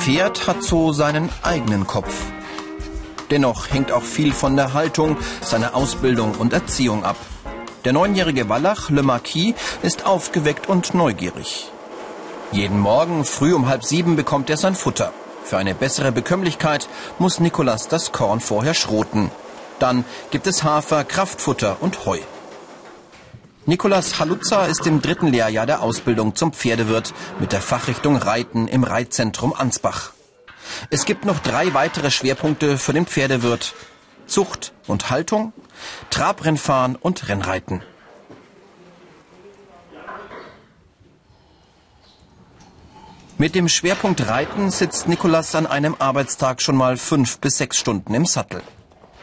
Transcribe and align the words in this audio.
Pferd 0.00 0.46
hat 0.46 0.62
so 0.62 0.92
seinen 0.92 1.28
eigenen 1.42 1.86
Kopf. 1.86 2.14
Dennoch 3.30 3.70
hängt 3.70 3.92
auch 3.92 4.02
viel 4.02 4.32
von 4.32 4.56
der 4.56 4.72
Haltung, 4.72 5.18
seiner 5.42 5.74
Ausbildung 5.74 6.36
und 6.36 6.54
Erziehung 6.54 7.04
ab. 7.04 7.16
Der 7.84 7.92
neunjährige 7.92 8.48
Wallach, 8.48 8.88
Le 8.88 9.02
Marquis, 9.02 9.54
ist 9.82 10.06
aufgeweckt 10.06 10.70
und 10.70 10.94
neugierig. 10.94 11.70
Jeden 12.50 12.80
Morgen 12.80 13.26
früh 13.26 13.52
um 13.52 13.68
halb 13.68 13.84
sieben 13.84 14.16
bekommt 14.16 14.48
er 14.48 14.56
sein 14.56 14.74
Futter. 14.74 15.12
Für 15.44 15.58
eine 15.58 15.74
bessere 15.74 16.12
Bekömmlichkeit 16.12 16.88
muss 17.18 17.38
Nikolas 17.38 17.88
das 17.88 18.10
Korn 18.10 18.40
vorher 18.40 18.72
schroten. 18.74 19.30
Dann 19.80 20.06
gibt 20.30 20.46
es 20.46 20.64
Hafer, 20.64 21.04
Kraftfutter 21.04 21.76
und 21.80 22.06
Heu. 22.06 22.20
Nikolas 23.66 24.18
Haluzza 24.18 24.64
ist 24.66 24.86
im 24.86 25.02
dritten 25.02 25.26
Lehrjahr 25.28 25.66
der 25.66 25.82
Ausbildung 25.82 26.34
zum 26.34 26.52
Pferdewirt 26.52 27.12
mit 27.40 27.52
der 27.52 27.60
Fachrichtung 27.60 28.16
Reiten 28.16 28.68
im 28.68 28.84
Reitzentrum 28.84 29.52
Ansbach. 29.52 30.12
Es 30.88 31.04
gibt 31.04 31.26
noch 31.26 31.40
drei 31.40 31.74
weitere 31.74 32.10
Schwerpunkte 32.10 32.78
für 32.78 32.94
den 32.94 33.06
Pferdewirt. 33.06 33.74
Zucht 34.26 34.72
und 34.86 35.10
Haltung, 35.10 35.52
Trabrennfahren 36.08 36.96
und 36.96 37.28
Rennreiten. 37.28 37.82
Mit 43.36 43.54
dem 43.54 43.68
Schwerpunkt 43.68 44.26
Reiten 44.26 44.70
sitzt 44.70 45.08
Nikolas 45.08 45.54
an 45.54 45.66
einem 45.66 45.96
Arbeitstag 45.98 46.62
schon 46.62 46.76
mal 46.76 46.96
fünf 46.96 47.38
bis 47.40 47.58
sechs 47.58 47.78
Stunden 47.78 48.14
im 48.14 48.24
Sattel. 48.24 48.62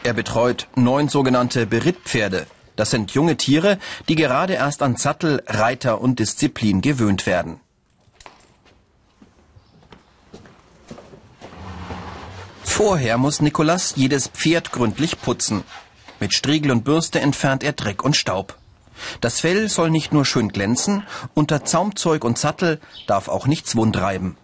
Er 0.04 0.12
betreut 0.12 0.68
neun 0.76 1.08
sogenannte 1.08 1.66
Berittpferde. 1.66 2.46
Das 2.78 2.90
sind 2.90 3.10
junge 3.10 3.36
Tiere, 3.36 3.80
die 4.08 4.14
gerade 4.14 4.52
erst 4.52 4.82
an 4.82 4.94
Sattel, 4.94 5.42
Reiter 5.48 6.00
und 6.00 6.20
Disziplin 6.20 6.80
gewöhnt 6.80 7.26
werden. 7.26 7.58
Vorher 12.62 13.18
muss 13.18 13.40
Nikolas 13.40 13.94
jedes 13.96 14.28
Pferd 14.28 14.70
gründlich 14.70 15.20
putzen. 15.20 15.64
Mit 16.20 16.32
Striegel 16.34 16.70
und 16.70 16.84
Bürste 16.84 17.18
entfernt 17.18 17.64
er 17.64 17.72
Dreck 17.72 18.04
und 18.04 18.16
Staub. 18.16 18.56
Das 19.20 19.40
Fell 19.40 19.68
soll 19.68 19.90
nicht 19.90 20.12
nur 20.12 20.24
schön 20.24 20.50
glänzen, 20.50 21.02
unter 21.34 21.64
Zaumzeug 21.64 22.22
und 22.22 22.38
Sattel 22.38 22.78
darf 23.08 23.26
auch 23.26 23.48
nichts 23.48 23.74
wundreiben. 23.74 24.36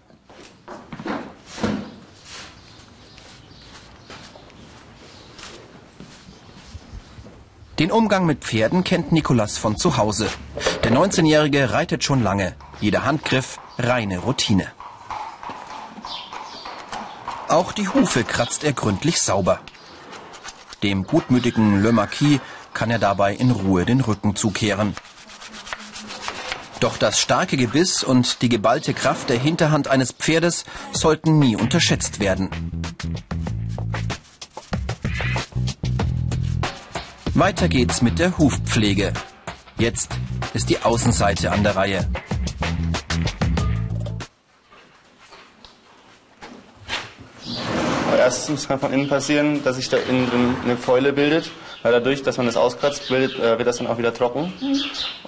Den 7.85 7.93
Umgang 7.93 8.25
mit 8.25 8.43
Pferden 8.43 8.83
kennt 8.83 9.13
Nikolas 9.13 9.59
von 9.59 9.77
zu 9.77 9.99
Hause. 9.99 10.27
Der 10.85 10.91
19-Jährige 10.91 11.71
reitet 11.71 12.03
schon 12.03 12.23
lange. 12.23 12.55
Jeder 12.81 13.05
Handgriff 13.05 13.59
reine 13.77 14.21
Routine. 14.21 14.69
Auch 17.49 17.73
die 17.73 17.87
Hufe 17.87 18.25
kratzt 18.25 18.65
er 18.65 18.73
gründlich 18.73 19.21
sauber. 19.21 19.61
Dem 20.83 21.05
gutmütigen 21.05 21.83
Le 21.83 21.93
Marquis 21.93 22.41
kann 22.73 22.91
er 22.91 22.99
dabei 22.99 23.35
in 23.35 23.51
Ruhe 23.51 23.85
den 23.85 24.01
Rücken 24.01 24.35
zukehren. 24.35 24.97
Doch 26.81 26.97
das 26.97 27.21
starke 27.21 27.59
Gebiss 27.59 28.03
und 28.03 28.41
die 28.41 28.49
geballte 28.49 28.95
Kraft 28.95 29.29
der 29.29 29.39
Hinterhand 29.39 29.89
eines 29.89 30.13
Pferdes 30.13 30.65
sollten 30.93 31.39
nie 31.39 31.55
unterschätzt 31.55 32.19
werden. 32.19 32.49
Weiter 37.45 37.69
geht's 37.69 38.01
mit 38.01 38.19
der 38.19 38.39
Hufpflege. 38.39 39.13
Jetzt 39.77 40.13
ist 40.55 40.71
die 40.71 40.79
Außenseite 40.81 41.53
an 41.53 41.63
der 41.63 41.77
Reihe. 41.77 42.09
Erstens 48.17 48.67
kann 48.67 48.81
von 48.81 48.95
innen 48.95 49.11
passieren, 49.11 49.63
dass 49.63 49.77
sich 49.77 49.91
da 49.91 49.99
innen 49.99 50.27
drin 50.31 50.57
eine 50.65 50.79
Fäule 50.79 51.13
bildet. 51.13 51.51
Weil 51.83 51.93
dadurch, 51.93 52.23
dass 52.23 52.39
man 52.39 52.47
das 52.47 52.57
auskratzt, 52.57 53.09
bildet, 53.09 53.39
äh, 53.39 53.59
wird 53.59 53.69
das 53.69 53.77
dann 53.77 53.89
auch 53.89 53.99
wieder 53.99 54.15
trocken. 54.15 54.55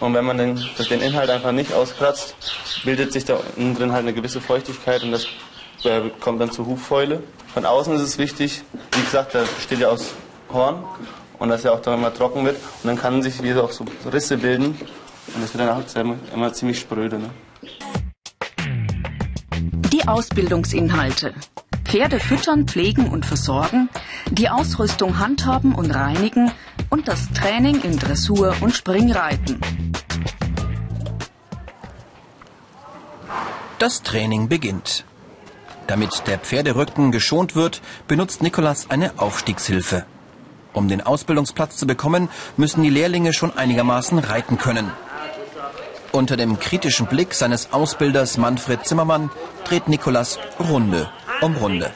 Und 0.01 0.15
wenn 0.15 0.25
man 0.25 0.39
den, 0.39 0.65
den 0.89 1.03
Inhalt 1.03 1.29
einfach 1.29 1.53
nicht 1.53 1.75
auskratzt, 1.75 2.35
bildet 2.83 3.13
sich 3.13 3.27
da 3.27 3.39
innen 3.59 3.75
drin 3.75 3.93
halt 3.93 4.05
eine 4.05 4.15
gewisse 4.15 4.41
Feuchtigkeit 4.41 5.03
und 5.03 5.13
das 5.13 5.27
äh, 5.85 6.09
kommt 6.21 6.41
dann 6.41 6.51
zur 6.51 6.65
Hufäule. 6.65 7.23
Von 7.53 7.67
außen 7.67 7.95
ist 7.95 8.01
es 8.01 8.17
wichtig, 8.17 8.63
wie 8.93 9.03
gesagt, 9.03 9.35
da 9.35 9.45
besteht 9.59 9.81
ja 9.81 9.89
aus 9.89 10.15
Horn 10.51 10.83
und 11.39 11.49
dass 11.49 11.65
er 11.65 11.73
auch 11.73 11.81
dann 11.81 11.99
immer 11.99 12.13
trocken 12.13 12.45
wird. 12.45 12.57
Und 12.83 12.89
dann 12.89 12.99
kann 12.99 13.23
sich 13.23 13.43
wieder 13.43 13.65
auch 13.65 13.73
so 13.73 13.85
Risse 14.13 14.37
bilden 14.37 14.79
und 15.35 15.43
das 15.43 15.55
wird 15.55 15.69
dann 15.69 15.83
auch 15.83 16.35
immer 16.35 16.53
ziemlich 16.53 16.79
spröde. 16.79 17.19
Ne? 17.19 17.31
Die 19.93 20.07
Ausbildungsinhalte. 20.07 21.35
Pferde 21.85 22.19
füttern, 22.19 22.67
pflegen 22.67 23.09
und 23.11 23.25
versorgen, 23.25 23.89
die 24.31 24.49
Ausrüstung 24.49 25.21
handhaben 25.21 25.73
und 25.73 25.93
reinigen 25.93 26.51
und 26.91 27.07
das 27.07 27.31
Training 27.33 27.81
in 27.83 27.97
Dressur 27.97 28.57
und 28.61 28.75
Springreiten. 28.75 29.61
Das 33.79 34.03
Training 34.03 34.49
beginnt. 34.49 35.05
Damit 35.87 36.27
der 36.27 36.39
Pferderücken 36.39 37.13
geschont 37.13 37.55
wird, 37.55 37.81
benutzt 38.09 38.43
Nikolas 38.43 38.91
eine 38.91 39.13
Aufstiegshilfe. 39.19 40.07
Um 40.77 40.89
den 40.89 41.01
Ausbildungsplatz 41.01 41.79
zu 41.79 41.87
bekommen, 41.87 42.29
müssen 42.59 42.83
die 42.83 42.91
Lehrlinge 42.91 43.33
schon 43.33 43.57
einigermaßen 43.57 44.19
reiten 44.19 44.59
können. 44.59 44.93
Unter 46.13 46.37
dem 46.37 46.61
kritischen 46.61 47.07
Blick 47.07 47.33
seines 47.33 47.73
Ausbilders 47.73 48.37
Manfred 48.37 48.87
Zimmermann 48.87 49.31
dreht 49.65 49.89
Nikolas 49.89 50.39
Runde 50.61 51.11
um 51.41 51.57
Runde. 51.57 51.91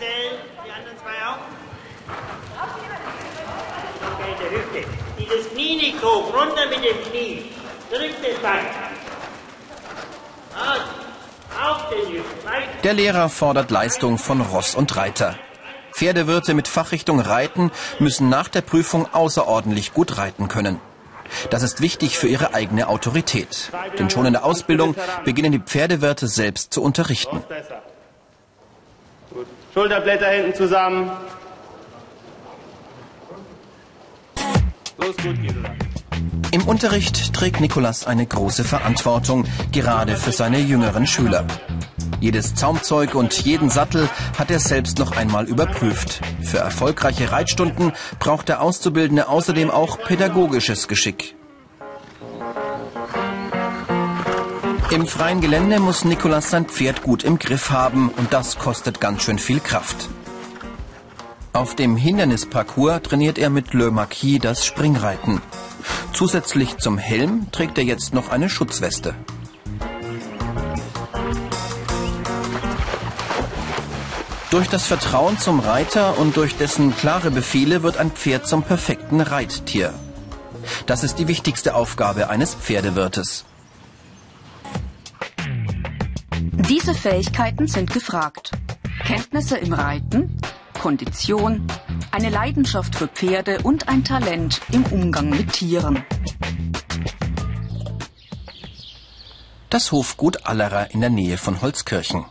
Der 12.83 12.95
Lehrer 12.95 13.29
fordert 13.29 13.71
Leistung 13.71 14.17
von 14.17 14.41
Ross 14.41 14.75
und 14.75 14.97
Reiter. 14.97 15.39
Pferdewirte 16.01 16.55
mit 16.55 16.67
Fachrichtung 16.67 17.21
Reiten 17.21 17.71
müssen 17.99 18.31
nach 18.31 18.49
der 18.49 18.63
Prüfung 18.63 19.07
außerordentlich 19.13 19.93
gut 19.93 20.17
reiten 20.17 20.49
können. 20.49 20.81
Das 21.51 21.63
ist 21.63 21.83
wichtig 21.83 22.17
für 22.17 22.27
ihre 22.27 22.55
eigene 22.55 22.89
Autorität. 22.89 23.71
Denn 23.99 24.09
schon 24.09 24.25
in 24.25 24.33
der 24.33 24.47
Ausbildung 24.47 24.97
beginnen 25.27 25.53
die 25.53 25.59
Pferdewirte 25.59 26.27
selbst 26.27 26.73
zu 26.73 26.83
unterrichten. 26.83 27.45
Schulterblätter 29.75 30.29
hinten 30.29 30.55
zusammen. 30.55 31.11
Los, 34.97 35.17
gut, 35.19 35.37
Im 36.51 36.63
Unterricht 36.67 37.35
trägt 37.35 37.61
Nikolas 37.61 38.07
eine 38.07 38.25
große 38.25 38.65
Verantwortung, 38.65 39.45
gerade 39.71 40.17
für 40.17 40.33
seine 40.33 40.61
jüngeren 40.61 41.07
Schüler. 41.07 41.45
Jedes 42.19 42.55
Zaumzeug 42.55 43.15
und 43.15 43.33
jeden 43.45 43.71
Sattel 43.71 44.09
hat 44.39 44.51
er 44.51 44.59
selbst 44.59 44.99
noch 44.99 45.17
einmal 45.17 45.47
überprüft. 45.47 46.21
Für 46.43 46.59
erfolgreiche 46.59 47.31
Reitstunden 47.31 47.93
braucht 48.19 48.49
der 48.49 48.61
Auszubildende 48.61 49.29
außerdem 49.29 49.71
auch 49.71 49.99
pädagogisches 49.99 50.89
Geschick. 50.89 51.37
Im 54.91 55.07
freien 55.07 55.41
Gelände 55.41 55.79
muss 55.79 56.05
Nikolas 56.05 56.51
sein 56.51 56.65
Pferd 56.65 57.03
gut 57.03 57.23
im 57.23 57.39
Griff 57.39 57.71
haben 57.71 58.09
und 58.09 58.33
das 58.33 58.59
kostet 58.59 59.01
ganz 59.01 59.23
schön 59.23 59.39
viel 59.39 59.61
Kraft. 59.61 60.09
Auf 61.53 61.77
dem 61.77 61.97
Hindernisparcours 61.97 63.03
trainiert 63.03 63.39
er 63.39 63.51
mit 63.51 63.73
Le 63.73 63.91
Marquis 63.91 64.41
das 64.41 64.65
Springreiten. 64.65 65.41
Zusätzlich 66.13 66.79
zum 66.79 66.99
Helm 66.99 67.51
trägt 67.53 67.79
er 67.79 67.85
jetzt 67.85 68.15
noch 68.15 68.31
eine 68.31 68.49
Schutzweste. 68.49 69.15
Durch 74.51 74.69
das 74.69 74.89
Vertrauen 74.89 75.39
zum 75.39 75.61
Reiter 75.61 76.19
und 76.19 76.37
durch 76.37 76.57
dessen 76.57 76.97
klare 76.97 77.31
Befehle 77.31 77.85
wird 77.85 77.99
ein 77.99 78.11
Pferd 78.11 78.49
zum 78.49 78.65
perfekten 78.65 79.21
Reittier. 79.21 79.95
Das 80.87 81.05
ist 81.05 81.21
die 81.21 81.29
wichtigste 81.29 81.77
Aufgabe 81.77 82.31
eines 82.31 82.57
Pferdewirtes. 82.57 83.45
Diese 86.69 86.95
Fähigkeiten 86.95 87.69
sind 87.69 87.93
gefragt. 87.93 88.51
Kenntnisse 89.05 89.57
im 89.57 89.73
Reiten, 89.73 90.41
Kondition, 90.81 91.65
eine 92.11 92.31
Leidenschaft 92.31 92.97
für 92.97 93.07
Pferde 93.07 93.61
und 93.63 93.89
ein 93.89 94.03
Talent 94.03 94.61
im 94.73 94.85
Umgang 94.87 95.31
mit 95.31 95.53
Tieren. 95.53 96.05
Das 99.69 99.93
Hofgut 99.93 100.45
Allerer 100.45 100.91
in 100.91 101.01
der 101.01 101.11
Nähe 101.11 101.39
von 101.39 101.61
Holzkirchen. 101.61 102.25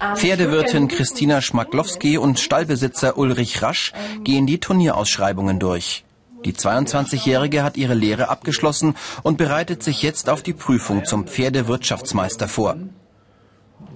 Pferdewirtin 0.00 0.88
Christina 0.88 1.42
Schmaklowski 1.42 2.16
und 2.16 2.40
Stallbesitzer 2.40 3.18
Ulrich 3.18 3.60
Rasch 3.60 3.92
gehen 4.24 4.46
die 4.46 4.58
Turnierausschreibungen 4.58 5.58
durch. 5.58 6.04
Die 6.46 6.54
22-Jährige 6.54 7.62
hat 7.62 7.76
ihre 7.76 7.92
Lehre 7.92 8.30
abgeschlossen 8.30 8.94
und 9.22 9.36
bereitet 9.36 9.82
sich 9.82 10.02
jetzt 10.02 10.30
auf 10.30 10.42
die 10.42 10.54
Prüfung 10.54 11.04
zum 11.04 11.26
Pferdewirtschaftsmeister 11.26 12.48
vor. 12.48 12.76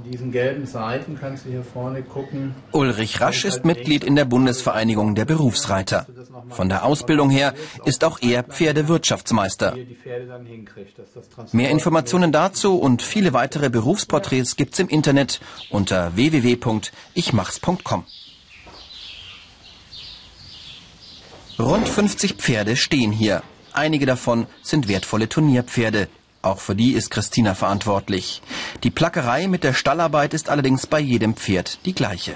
Diesen 0.05 0.33
gelben 0.33 0.67
Seiten 0.67 1.19
kannst 1.19 1.47
du 1.47 1.51
hier 1.51 1.63
vorne 1.63 2.03
gucken. 2.03 2.55
Ulrich 2.73 3.21
Rasch 3.21 3.45
ist 3.45 3.65
Mitglied 3.65 4.05
in 4.05 4.17
der 4.17 4.25
Bundesvereinigung 4.25 5.15
der 5.15 5.25
Berufsreiter. 5.25 6.07
Von 6.51 6.69
der 6.69 6.85
Ausbildung 6.85 7.31
her 7.31 7.55
ist 7.85 8.05
auch 8.05 8.21
er 8.21 8.43
Pferdewirtschaftsmeister. 8.43 9.77
Mehr 11.53 11.71
Informationen 11.71 12.33
dazu 12.33 12.77
und 12.79 13.03
viele 13.03 13.33
weitere 13.33 13.71
Berufsporträts 13.71 14.57
gibt's 14.57 14.79
im 14.79 14.89
Internet 14.89 15.41
unter 15.71 16.15
www.ichmachs.com. 16.17 18.05
Rund 21.59 21.89
50 21.89 22.35
Pferde 22.35 22.77
stehen 22.77 23.13
hier. 23.13 23.43
Einige 23.73 24.07
davon 24.07 24.47
sind 24.63 24.89
wertvolle 24.89 25.29
Turnierpferde. 25.29 26.09
Auch 26.45 26.59
für 26.59 26.75
die 26.75 26.93
ist 26.93 27.11
Christina 27.11 27.55
verantwortlich. 27.55 28.43
Die 28.83 28.91
Plackerei 28.91 29.49
mit 29.49 29.65
der 29.65 29.73
Stallarbeit 29.73 30.35
ist 30.35 30.51
allerdings 30.51 30.87
bei 30.87 31.01
jedem 31.01 31.37
Pferd 31.37 31.79
die 31.87 31.95
gleiche. 31.95 32.35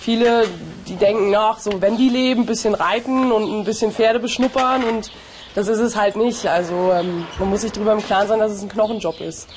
Viele, 0.00 0.48
die 0.88 0.96
denken 0.96 1.30
nach, 1.30 1.60
so 1.60 1.80
wenn 1.80 1.96
die 1.96 2.08
leben, 2.08 2.42
ein 2.42 2.46
bisschen 2.46 2.74
reiten 2.74 3.30
und 3.30 3.60
ein 3.60 3.64
bisschen 3.64 3.92
Pferde 3.92 4.18
beschnuppern 4.18 4.82
und 4.82 5.12
das 5.54 5.68
ist 5.68 5.78
es 5.78 5.94
halt 5.94 6.16
nicht. 6.16 6.46
Also 6.46 6.92
ähm, 6.92 7.26
man 7.38 7.48
muss 7.48 7.60
sich 7.60 7.70
darüber 7.70 7.92
im 7.92 8.02
Klaren 8.02 8.26
sein, 8.26 8.40
dass 8.40 8.50
es 8.50 8.62
ein 8.62 8.68
Knochenjob 8.68 9.20
ist. 9.20 9.48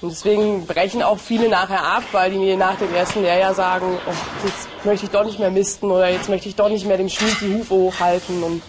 Und 0.00 0.10
deswegen 0.10 0.66
brechen 0.66 1.02
auch 1.02 1.18
viele 1.18 1.50
nachher 1.50 1.82
ab, 1.82 2.04
weil 2.12 2.30
die 2.30 2.38
mir 2.38 2.56
nach 2.56 2.76
dem 2.76 2.94
ersten 2.94 3.20
Lehrjahr 3.20 3.54
sagen, 3.54 3.98
oh, 4.06 4.46
jetzt 4.46 4.68
möchte 4.84 5.04
ich 5.04 5.12
doch 5.12 5.24
nicht 5.24 5.38
mehr 5.38 5.50
misten 5.50 5.90
oder 5.90 6.08
jetzt 6.08 6.30
möchte 6.30 6.48
ich 6.48 6.54
doch 6.54 6.70
nicht 6.70 6.86
mehr 6.86 6.96
dem 6.96 7.10
Schmied 7.10 7.36
die 7.42 7.54
Hufe 7.54 7.74
hochhalten. 7.74 8.42
Und 8.42 8.62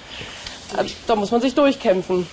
äh, 0.78 0.84
da 1.08 1.16
muss 1.16 1.32
man 1.32 1.40
sich 1.40 1.56
durchkämpfen. 1.56 2.28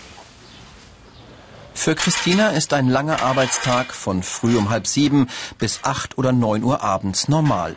Für 1.74 1.94
Christina 1.94 2.50
ist 2.50 2.72
ein 2.72 2.88
langer 2.88 3.22
Arbeitstag 3.22 3.92
von 3.92 4.22
früh 4.22 4.56
um 4.56 4.70
halb 4.70 4.86
sieben 4.86 5.28
bis 5.58 5.80
acht 5.82 6.16
oder 6.16 6.32
neun 6.32 6.62
Uhr 6.62 6.82
abends 6.82 7.28
normal. 7.28 7.74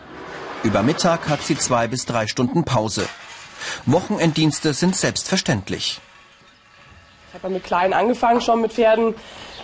Über 0.64 0.82
Mittag 0.82 1.28
hat 1.28 1.42
sie 1.42 1.58
zwei 1.58 1.88
bis 1.88 2.06
drei 2.06 2.28
Stunden 2.28 2.64
Pause. 2.64 3.08
Wochenenddienste 3.86 4.74
sind 4.74 4.96
selbstverständlich. 4.96 6.00
Ich 7.28 7.44
habe 7.44 7.54
mit 7.54 7.64
klein 7.64 7.92
angefangen, 7.92 8.40
schon 8.40 8.62
mit 8.62 8.72
Pferden 8.72 9.16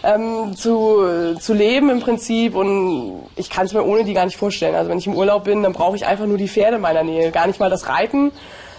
ähm, 0.04 0.58
zu, 0.58 1.38
zu 1.40 1.54
leben 1.54 1.90
im 1.90 2.02
Prinzip 2.02 2.56
und 2.56 3.30
ich 3.36 3.50
kann 3.50 3.68
es 3.68 3.74
mir 3.74 3.84
ohne 3.84 4.04
die 4.04 4.14
gar 4.14 4.26
nicht 4.26 4.38
vorstellen. 4.38 4.76
Also 4.76 4.90
wenn 4.90 4.98
ich 4.98 5.08
im 5.08 5.16
Urlaub 5.16 5.46
bin, 5.46 5.64
dann 5.64 5.74
brauche 5.74 5.96
ich 5.96 6.06
einfach 6.06 6.26
nur 6.26 6.38
die 6.38 6.50
Pferde 6.50 6.76
in 6.76 6.82
meiner 6.82 7.04
Nähe. 7.04 7.32
Gar 7.32 7.48
nicht 7.48 7.60
mal 7.60 7.70
das 7.70 7.88
Reiten, 7.88 8.32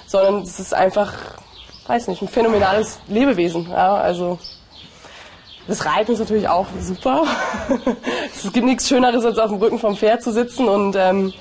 sondern 0.06 0.42
es 0.42 0.60
ist 0.60 0.74
einfach, 0.74 1.14
weiß 1.86 2.08
nicht, 2.08 2.20
ein 2.20 2.28
phänomenales 2.28 2.98
Lebewesen. 3.08 3.70
Ja, 3.70 3.94
also 3.94 4.38
das 5.66 5.84
Reiten 5.86 6.12
ist 6.12 6.18
natürlich 6.18 6.48
auch 6.48 6.66
super. 6.80 7.24
es 8.44 8.52
gibt 8.52 8.66
nichts 8.66 8.88
Schöneres, 8.88 9.24
als 9.24 9.38
auf 9.38 9.50
dem 9.50 9.58
Rücken 9.58 9.78
vom 9.78 9.96
Pferd 9.96 10.22
zu 10.22 10.32
sitzen 10.32 10.68
und 10.68 10.94
ähm, 10.96 11.32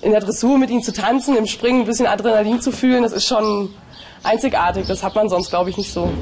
in 0.00 0.12
der 0.12 0.20
Dressur 0.20 0.58
mit 0.58 0.70
ihnen 0.70 0.82
zu 0.82 0.92
tanzen, 0.92 1.36
im 1.36 1.46
Springen 1.46 1.80
ein 1.80 1.86
bisschen 1.86 2.06
Adrenalin 2.06 2.60
zu 2.60 2.72
fühlen. 2.72 3.02
Das 3.02 3.12
ist 3.12 3.26
schon 3.26 3.74
einzigartig. 4.22 4.86
Das 4.86 5.02
hat 5.02 5.14
man 5.14 5.28
sonst, 5.28 5.50
glaube 5.50 5.70
ich, 5.70 5.76
nicht 5.76 5.92
so. 5.92 6.12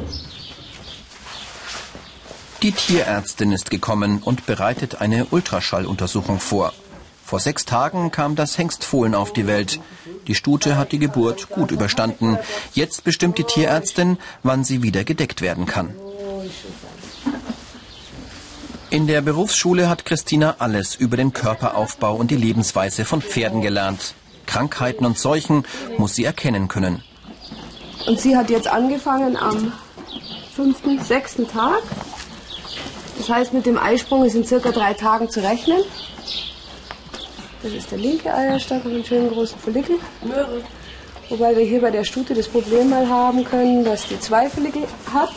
Die 2.63 2.73
Tierärztin 2.73 3.53
ist 3.53 3.71
gekommen 3.71 4.23
und 4.25 4.47
bereitet 4.47 5.01
eine 5.01 5.27
Ultraschalluntersuchung 5.27 6.41
vor. 6.41 6.73
Vor 7.25 7.41
sechs 7.41 7.65
Tagen 7.65 8.11
kam 8.11 8.37
das 8.37 8.57
Hengstfohlen 8.59 9.15
auf 9.15 9.33
die 9.33 9.47
Welt. 9.47 9.81
Die 10.27 10.35
Stute 10.35 10.77
hat 10.77 10.93
die 10.93 10.99
Geburt 10.99 11.51
gut 11.51 11.71
überstanden. 11.71 12.39
Jetzt 12.73 13.05
bestimmt 13.05 13.39
die 13.39 13.45
Tierärztin, 13.45 14.19
wann 14.43 14.65
sie 14.65 14.83
wieder 14.83 15.05
gedeckt 15.05 15.41
werden 15.41 15.67
kann. 15.67 15.95
In 18.91 19.09
der 19.09 19.23
Berufsschule 19.23 19.89
hat 19.89 20.05
Christina 20.05 20.57
alles 20.61 20.95
über 20.95 21.17
den 21.17 21.33
Körperaufbau 21.33 22.15
und 22.15 22.31
die 22.31 22.37
Lebensweise 22.37 23.05
von 23.05 23.23
Pferden 23.23 23.61
gelernt. 23.61 24.15
Krankheiten 24.47 25.05
und 25.05 25.19
Seuchen 25.19 25.65
muss 25.99 26.15
sie 26.15 26.25
erkennen 26.25 26.69
können. 26.69 27.03
Und 28.07 28.21
sie 28.21 28.37
hat 28.37 28.51
jetzt 28.51 28.69
angefangen 28.69 29.37
am 29.37 29.73
fünften, 30.55 31.03
sechsten 31.03 31.49
Tag. 31.49 31.83
Das 33.19 33.29
heißt, 33.29 33.53
mit 33.53 33.67
dem 33.67 33.79
Eisprung 33.79 34.25
ist 34.25 34.37
in 34.37 34.45
circa 34.45 34.71
drei 34.71 34.95
Tagen 34.95 35.29
zu 35.29 35.43
rechnen. 35.43 35.83
Das 37.65 37.73
ist 37.73 37.91
der 37.91 37.99
linke 37.99 38.33
Eierstock 38.33 38.85
mit 38.85 38.95
einem 38.95 39.05
schönen 39.05 39.31
großen 39.31 39.59
Follikel. 39.59 39.97
Wobei 41.31 41.57
wir 41.57 41.65
hier 41.65 41.81
bei 41.81 41.91
der 41.91 42.05
Stute 42.05 42.35
das 42.35 42.47
Problem 42.47 42.91
mal 42.91 43.09
haben 43.09 43.45
können, 43.45 43.85
dass 43.85 44.07
die 44.07 44.21
zwei 44.21 44.49
Follikel 44.49 44.83
hat 45.13 45.33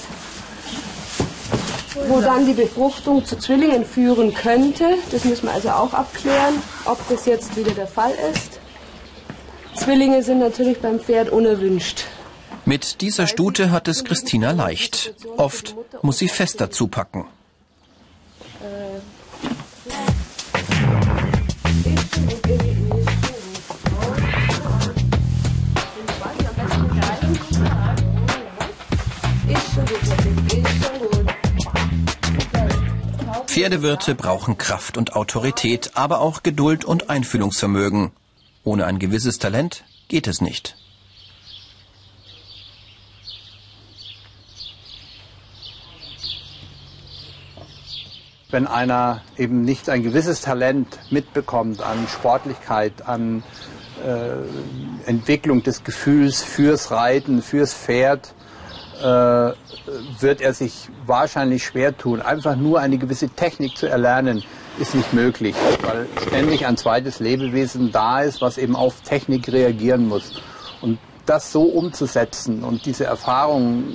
wo 2.08 2.22
dann 2.22 2.46
die 2.46 2.54
Befruchtung 2.54 3.26
zu 3.26 3.38
Zwillingen 3.38 3.86
führen 3.86 4.34
könnte. 4.34 4.86
Das 5.12 5.26
müssen 5.26 5.48
wir 5.48 5.54
also 5.54 5.70
auch 5.70 5.94
abklären, 5.94 6.62
ob 6.86 7.00
das 7.10 7.26
jetzt 7.26 7.56
wieder 7.58 7.72
der 7.72 7.88
Fall 7.88 8.14
ist. 8.34 8.60
Zwillinge 9.76 10.24
sind 10.24 10.40
natürlich 10.40 10.80
beim 10.80 11.00
Pferd 11.00 11.30
unerwünscht. 11.30 12.06
Mit 12.66 13.02
dieser 13.02 13.28
Stute 13.28 13.72
hat 13.72 13.88
es 13.88 14.04
Christina 14.04 14.52
leicht. 14.52 15.14
Oft 15.38 15.76
muss 16.02 16.18
sie 16.18 16.28
fester 16.28 16.70
zupacken. 16.72 17.26
Pferdewirte 33.58 34.14
brauchen 34.14 34.60
Kraft 34.60 34.98
und 34.98 35.16
Autorität, 35.16 35.94
aber 35.96 36.22
auch 36.22 36.44
Geduld 36.44 36.86
und 36.86 37.10
Einfühlungsvermögen. 37.10 38.12
Ohne 38.64 38.86
ein 38.86 39.00
gewisses 39.00 39.40
Talent 39.40 39.84
geht 40.10 40.28
es 40.28 40.42
nicht. 40.42 40.76
Wenn 48.52 48.68
einer 48.68 49.24
eben 49.38 49.64
nicht 49.64 49.90
ein 49.90 50.04
gewisses 50.04 50.42
Talent 50.42 51.00
mitbekommt 51.10 51.82
an 51.82 52.08
Sportlichkeit, 52.08 53.08
an 53.08 53.42
äh, 54.06 55.10
Entwicklung 55.10 55.64
des 55.64 55.84
Gefühls 55.84 56.44
fürs 56.44 56.92
Reiten, 56.92 57.42
fürs 57.42 57.74
Pferd, 57.74 58.36
äh, 59.02 59.54
wird 60.20 60.42
er 60.42 60.54
sich 60.54 60.90
wahrscheinlich 61.06 61.66
schwer 61.66 61.98
tun. 61.98 62.22
Einfach 62.22 62.56
nur 62.56 62.80
eine 62.80 62.98
gewisse 62.98 63.30
Technik 63.30 63.78
zu 63.78 63.88
erlernen, 63.88 64.44
ist 64.80 64.94
nicht 64.96 65.14
möglich, 65.14 65.56
weil 65.82 66.08
ständig 66.28 66.66
ein 66.66 66.78
zweites 66.78 67.20
Lebewesen 67.20 67.92
da 67.92 68.22
ist, 68.22 68.42
was 68.42 68.58
eben 68.58 68.76
auf 68.76 69.02
Technik 69.02 69.52
reagieren 69.52 70.08
muss. 70.08 70.42
Und 70.82 71.00
das 71.26 71.52
so 71.52 71.64
umzusetzen 71.64 72.64
und 72.64 72.86
diese 72.86 73.06
Erfahrung 73.06 73.86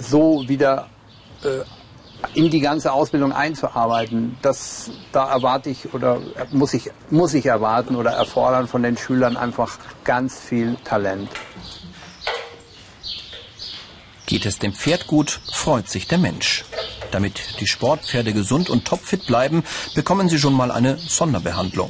so 0.00 0.44
wieder 0.46 0.88
äh, 1.42 1.64
in 2.34 2.50
die 2.50 2.60
ganze 2.60 2.92
Ausbildung 2.92 3.32
einzuarbeiten, 3.32 4.36
das 4.42 4.90
da 5.12 5.30
erwarte 5.30 5.70
ich 5.70 5.92
oder 5.92 6.18
muss 6.50 6.74
ich 6.74 6.90
muss 7.10 7.34
ich 7.34 7.46
erwarten 7.46 7.96
oder 7.96 8.12
erfordern 8.12 8.66
von 8.66 8.82
den 8.82 8.96
Schülern 8.96 9.36
einfach 9.36 9.78
ganz 10.04 10.40
viel 10.40 10.76
Talent. 10.84 11.28
Geht 14.34 14.46
es 14.46 14.58
dem 14.58 14.72
Pferd 14.72 15.06
gut, 15.06 15.38
freut 15.52 15.88
sich 15.88 16.08
der 16.08 16.18
Mensch. 16.18 16.64
Damit 17.12 17.60
die 17.60 17.68
Sportpferde 17.68 18.32
gesund 18.32 18.68
und 18.68 18.84
topfit 18.84 19.28
bleiben, 19.28 19.62
bekommen 19.94 20.28
sie 20.28 20.40
schon 20.40 20.54
mal 20.54 20.72
eine 20.72 20.98
Sonderbehandlung. 20.98 21.88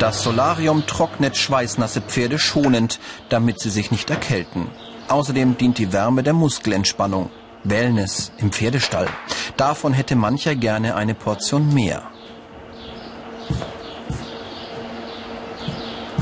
Das 0.00 0.24
Solarium 0.24 0.88
trocknet 0.88 1.36
schweißnasse 1.36 2.00
Pferde 2.00 2.40
schonend, 2.40 2.98
damit 3.28 3.60
sie 3.60 3.70
sich 3.70 3.92
nicht 3.92 4.10
erkälten. 4.10 4.66
Außerdem 5.06 5.56
dient 5.58 5.78
die 5.78 5.92
Wärme 5.92 6.24
der 6.24 6.32
Muskelentspannung. 6.32 7.30
Wellness 7.64 8.32
im 8.38 8.50
Pferdestall. 8.52 9.08
Davon 9.56 9.92
hätte 9.92 10.16
mancher 10.16 10.54
gerne 10.54 10.94
eine 10.94 11.14
Portion 11.14 11.74
mehr. 11.74 12.02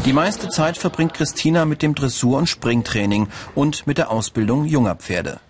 Die 0.05 0.13
meiste 0.13 0.49
Zeit 0.49 0.79
verbringt 0.79 1.15
Christina 1.15 1.65
mit 1.65 1.83
dem 1.83 1.95
Dressur- 1.95 2.39
und 2.39 2.49
Springtraining 2.49 3.29
und 3.55 3.87
mit 3.87 3.99
der 3.99 4.11
Ausbildung 4.11 4.65
junger 4.65 4.95
Pferde. 4.95 5.41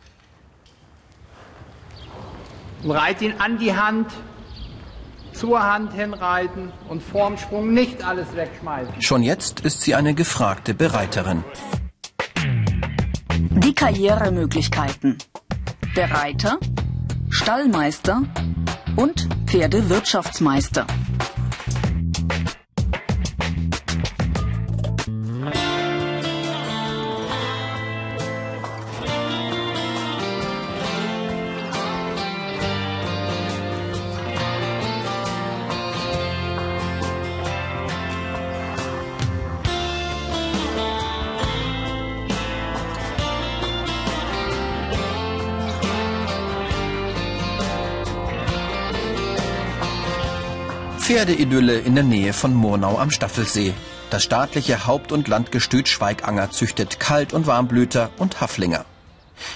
Reit 2.84 3.22
ihn 3.22 3.34
an 3.38 3.58
die 3.58 3.74
Hand, 3.74 4.10
zur 5.32 5.62
Hand 5.62 5.92
hinreiten 5.92 6.72
und 6.88 7.02
vorm 7.02 7.38
Sprung 7.38 7.72
nicht 7.72 8.02
alles 8.02 8.34
wegschmeißen. 8.34 9.00
Schon 9.00 9.22
jetzt 9.22 9.60
ist 9.60 9.82
sie 9.82 9.94
eine 9.94 10.14
gefragte 10.14 10.74
Bereiterin. 10.74 11.44
Die 13.36 13.74
Karrieremöglichkeiten. 13.74 15.18
Bereiter, 15.98 16.60
Stallmeister 17.28 18.22
und 18.94 19.26
Pferdewirtschaftsmeister. 19.46 20.86
Pferdeidylle 51.08 51.78
in 51.78 51.94
der 51.94 52.04
Nähe 52.04 52.34
von 52.34 52.52
Murnau 52.52 52.98
am 52.98 53.10
Staffelsee. 53.10 53.72
Das 54.10 54.22
staatliche 54.22 54.86
Haupt- 54.86 55.10
und 55.10 55.26
Landgestüt 55.26 55.88
Schweiganger 55.88 56.50
züchtet 56.50 57.00
Kalt- 57.00 57.32
und 57.32 57.46
Warmblüter 57.46 58.10
und 58.18 58.42
Haflinger. 58.42 58.84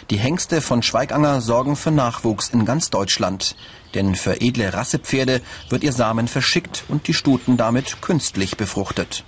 Die 0.08 0.16
Hengste 0.16 0.62
von 0.62 0.82
Schweiganger 0.82 1.42
sorgen 1.42 1.76
für 1.76 1.90
Nachwuchs 1.90 2.48
in 2.48 2.64
ganz 2.64 2.88
Deutschland. 2.88 3.54
Denn 3.92 4.14
für 4.14 4.40
edle 4.40 4.72
Rassepferde 4.72 5.42
wird 5.68 5.84
ihr 5.84 5.92
Samen 5.92 6.26
verschickt 6.26 6.84
und 6.88 7.06
die 7.06 7.12
Stuten 7.12 7.58
damit 7.58 8.00
künstlich 8.00 8.56
befruchtet. 8.56 9.22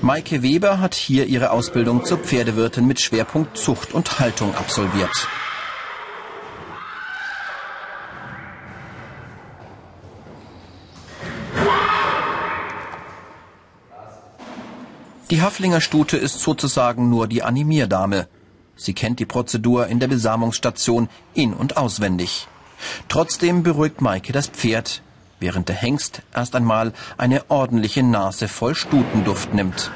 Maike 0.00 0.44
Weber 0.44 0.78
hat 0.78 0.94
hier 0.94 1.26
ihre 1.26 1.50
Ausbildung 1.50 2.04
zur 2.04 2.18
Pferdewirtin 2.18 2.86
mit 2.86 3.00
Schwerpunkt 3.00 3.58
Zucht 3.58 3.92
und 3.92 4.20
Haltung 4.20 4.54
absolviert. 4.54 5.26
Die 15.30 15.42
Haflinger 15.42 15.80
Stute 15.80 16.16
ist 16.16 16.38
sozusagen 16.38 17.10
nur 17.10 17.26
die 17.26 17.42
Animierdame. 17.42 18.28
Sie 18.76 18.94
kennt 18.94 19.18
die 19.18 19.26
Prozedur 19.26 19.88
in 19.88 19.98
der 19.98 20.06
Besamungsstation 20.06 21.08
in- 21.34 21.52
und 21.52 21.76
auswendig. 21.76 22.46
Trotzdem 23.08 23.64
beruhigt 23.64 24.00
Maike 24.00 24.32
das 24.32 24.46
Pferd, 24.46 25.02
während 25.40 25.68
der 25.68 25.74
Hengst 25.74 26.22
erst 26.32 26.54
einmal 26.54 26.92
eine 27.18 27.50
ordentliche 27.50 28.04
Nase 28.04 28.46
voll 28.46 28.76
Stutenduft 28.76 29.52
nimmt. 29.52 29.90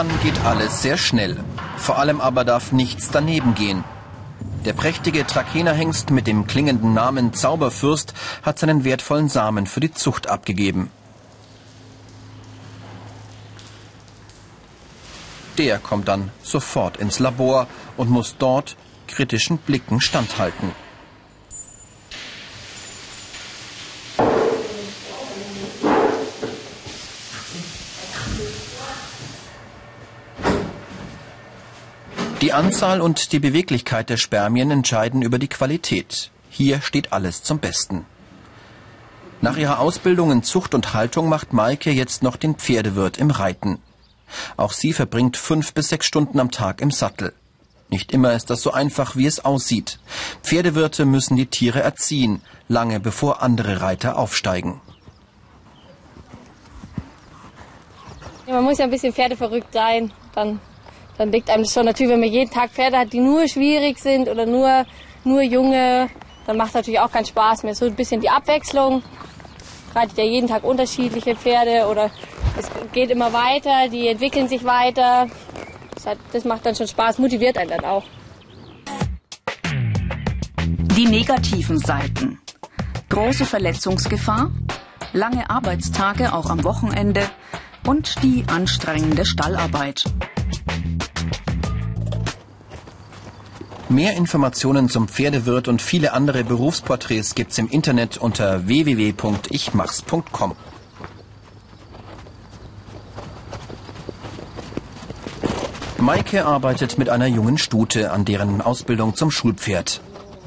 Dann 0.00 0.20
geht 0.22 0.40
alles 0.46 0.80
sehr 0.80 0.96
schnell. 0.96 1.44
Vor 1.76 1.98
allem 1.98 2.22
aber 2.22 2.46
darf 2.46 2.72
nichts 2.72 3.10
daneben 3.10 3.54
gehen. 3.54 3.84
Der 4.64 4.72
prächtige 4.72 5.26
Trakenerhengst 5.26 6.10
mit 6.10 6.26
dem 6.26 6.46
klingenden 6.46 6.94
Namen 6.94 7.34
Zauberfürst 7.34 8.14
hat 8.42 8.58
seinen 8.58 8.84
wertvollen 8.84 9.28
Samen 9.28 9.66
für 9.66 9.80
die 9.80 9.92
Zucht 9.92 10.26
abgegeben. 10.26 10.90
Der 15.58 15.78
kommt 15.78 16.08
dann 16.08 16.30
sofort 16.42 16.96
ins 16.96 17.18
Labor 17.18 17.66
und 17.98 18.08
muss 18.08 18.36
dort 18.38 18.76
kritischen 19.06 19.58
Blicken 19.58 20.00
standhalten. 20.00 20.72
Die 32.40 32.54
Anzahl 32.54 33.02
und 33.02 33.32
die 33.32 33.38
Beweglichkeit 33.38 34.08
der 34.08 34.16
Spermien 34.16 34.70
entscheiden 34.70 35.20
über 35.20 35.38
die 35.38 35.48
Qualität. 35.48 36.30
Hier 36.48 36.80
steht 36.80 37.12
alles 37.12 37.42
zum 37.42 37.58
Besten. 37.58 38.06
Nach 39.42 39.58
ihrer 39.58 39.78
Ausbildung 39.78 40.30
in 40.32 40.42
Zucht 40.42 40.74
und 40.74 40.94
Haltung 40.94 41.28
macht 41.28 41.52
Maike 41.52 41.90
jetzt 41.90 42.22
noch 42.22 42.36
den 42.36 42.54
Pferdewirt 42.54 43.18
im 43.18 43.30
Reiten. 43.30 43.82
Auch 44.56 44.72
sie 44.72 44.94
verbringt 44.94 45.36
fünf 45.36 45.74
bis 45.74 45.88
sechs 45.88 46.06
Stunden 46.06 46.40
am 46.40 46.50
Tag 46.50 46.80
im 46.80 46.90
Sattel. 46.90 47.34
Nicht 47.90 48.10
immer 48.10 48.32
ist 48.32 48.48
das 48.48 48.62
so 48.62 48.72
einfach, 48.72 49.16
wie 49.16 49.26
es 49.26 49.44
aussieht. 49.44 49.98
Pferdewirte 50.42 51.04
müssen 51.04 51.36
die 51.36 51.46
Tiere 51.46 51.82
erziehen, 51.82 52.40
lange 52.68 53.00
bevor 53.00 53.42
andere 53.42 53.82
Reiter 53.82 54.16
aufsteigen. 54.16 54.80
Man 58.46 58.64
muss 58.64 58.78
ja 58.78 58.84
ein 58.84 58.90
bisschen 58.90 59.12
pferdeverrückt 59.12 59.72
sein, 59.74 60.10
dann 60.34 60.58
dann 61.18 61.32
liegt 61.32 61.50
einem 61.50 61.64
das 61.64 61.72
schon 61.72 61.84
natürlich, 61.84 62.12
wenn 62.12 62.20
man 62.20 62.30
jeden 62.30 62.50
Tag 62.50 62.70
Pferde 62.70 62.98
hat, 62.98 63.12
die 63.12 63.20
nur 63.20 63.46
schwierig 63.48 63.98
sind 63.98 64.28
oder 64.28 64.46
nur, 64.46 64.86
nur 65.24 65.42
junge, 65.42 66.08
dann 66.46 66.56
macht 66.56 66.68
es 66.68 66.74
natürlich 66.74 67.00
auch 67.00 67.12
keinen 67.12 67.26
Spaß 67.26 67.62
mehr. 67.62 67.74
So 67.74 67.86
ein 67.86 67.94
bisschen 67.94 68.20
die 68.20 68.30
Abwechslung. 68.30 69.02
Reitet 69.94 70.18
ja 70.18 70.24
jeden 70.24 70.48
Tag 70.48 70.64
unterschiedliche 70.64 71.34
Pferde 71.34 71.86
oder 71.88 72.10
es 72.58 72.70
geht 72.92 73.10
immer 73.10 73.32
weiter, 73.32 73.88
die 73.88 74.08
entwickeln 74.08 74.48
sich 74.48 74.64
weiter. 74.64 75.26
Das, 75.94 76.06
hat, 76.06 76.18
das 76.32 76.44
macht 76.44 76.64
dann 76.64 76.74
schon 76.74 76.88
Spaß, 76.88 77.18
motiviert 77.18 77.58
einen 77.58 77.70
dann 77.70 77.84
auch. 77.84 78.04
Die 80.96 81.06
negativen 81.06 81.78
Seiten. 81.78 82.40
Große 83.08 83.44
Verletzungsgefahr, 83.44 84.50
lange 85.12 85.50
Arbeitstage 85.50 86.32
auch 86.32 86.48
am 86.50 86.62
Wochenende 86.64 87.22
und 87.86 88.22
die 88.22 88.44
anstrengende 88.48 89.24
Stallarbeit. 89.24 90.04
Mehr 93.90 94.16
Informationen 94.16 94.88
zum 94.88 95.08
Pferdewirt 95.08 95.66
und 95.66 95.82
viele 95.82 96.12
andere 96.12 96.44
Berufsporträts 96.44 97.34
gibt's 97.34 97.58
im 97.58 97.66
Internet 97.66 98.18
unter 98.18 98.68
www.ichmachs.com. 98.68 100.54
Maike 105.98 106.46
arbeitet 106.46 106.98
mit 106.98 107.08
einer 107.08 107.26
jungen 107.26 107.58
Stute 107.58 108.12
an 108.12 108.24
deren 108.24 108.60
Ausbildung 108.60 109.16
zum 109.16 109.32
Schulpferd. 109.32 110.00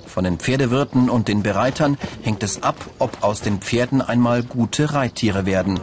Von 0.07 0.23
den 0.23 0.39
Pferdewirten 0.39 1.09
und 1.09 1.27
den 1.27 1.43
Bereitern 1.43 1.97
hängt 2.21 2.43
es 2.43 2.63
ab, 2.63 2.77
ob 2.97 3.23
aus 3.23 3.41
den 3.41 3.59
Pferden 3.59 4.01
einmal 4.01 4.43
gute 4.43 4.93
Reittiere 4.93 5.45
werden. 5.45 5.81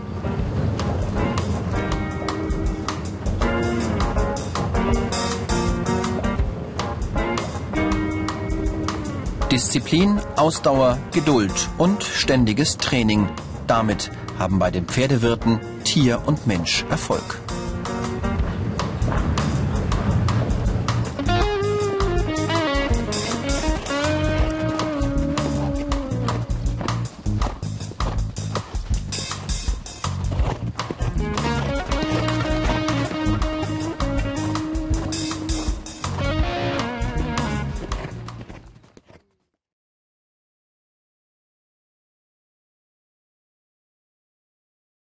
Disziplin, 9.50 10.20
Ausdauer, 10.36 10.98
Geduld 11.12 11.68
und 11.76 12.04
ständiges 12.04 12.78
Training. 12.78 13.28
Damit 13.66 14.10
haben 14.38 14.60
bei 14.60 14.70
den 14.70 14.86
Pferdewirten 14.86 15.58
Tier 15.82 16.22
und 16.24 16.46
Mensch 16.46 16.84
Erfolg. 16.88 17.40